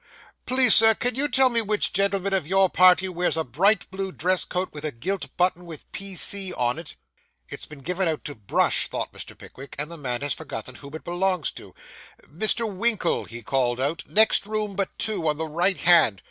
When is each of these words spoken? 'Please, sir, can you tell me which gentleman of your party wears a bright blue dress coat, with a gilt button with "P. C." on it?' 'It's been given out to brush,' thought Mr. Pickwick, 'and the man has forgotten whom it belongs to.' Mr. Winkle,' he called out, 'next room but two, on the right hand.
'Please, 0.47 0.73
sir, 0.73 0.95
can 0.95 1.13
you 1.13 1.27
tell 1.27 1.49
me 1.51 1.61
which 1.61 1.93
gentleman 1.93 2.33
of 2.33 2.47
your 2.47 2.71
party 2.71 3.07
wears 3.07 3.37
a 3.37 3.43
bright 3.43 3.87
blue 3.91 4.11
dress 4.11 4.43
coat, 4.45 4.73
with 4.73 4.83
a 4.83 4.89
gilt 4.91 5.27
button 5.37 5.63
with 5.63 5.91
"P. 5.91 6.15
C." 6.15 6.51
on 6.53 6.79
it?' 6.79 6.95
'It's 7.49 7.67
been 7.67 7.81
given 7.81 8.07
out 8.07 8.25
to 8.25 8.33
brush,' 8.33 8.87
thought 8.87 9.13
Mr. 9.13 9.37
Pickwick, 9.37 9.75
'and 9.77 9.91
the 9.91 9.97
man 9.97 10.21
has 10.21 10.33
forgotten 10.33 10.73
whom 10.73 10.95
it 10.95 11.03
belongs 11.03 11.51
to.' 11.51 11.75
Mr. 12.23 12.65
Winkle,' 12.67 13.25
he 13.25 13.43
called 13.43 13.79
out, 13.79 14.01
'next 14.07 14.47
room 14.47 14.75
but 14.75 14.89
two, 14.97 15.27
on 15.27 15.37
the 15.37 15.45
right 15.47 15.77
hand. 15.77 16.19